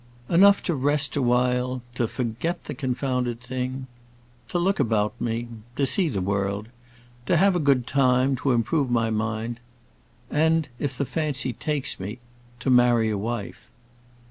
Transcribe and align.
"Enough 0.31 0.63
to 0.63 0.73
rest 0.73 1.15
awhile, 1.15 1.83
to 1.93 2.07
forget 2.07 2.63
the 2.63 2.73
confounded 2.73 3.39
thing, 3.39 3.85
to 4.47 4.57
look 4.57 4.79
about 4.79 5.13
me, 5.21 5.47
to 5.75 5.85
see 5.85 6.09
the 6.09 6.23
world, 6.23 6.69
to 7.27 7.37
have 7.37 7.55
a 7.55 7.59
good 7.59 7.85
time, 7.85 8.35
to 8.37 8.49
improve 8.49 8.89
my 8.89 9.11
mind, 9.11 9.59
and, 10.31 10.69
if 10.79 10.97
the 10.97 11.05
fancy 11.05 11.53
takes 11.53 11.99
me, 11.99 12.17
to 12.61 12.71
marry 12.71 13.11
a 13.11 13.15
wife." 13.19 13.69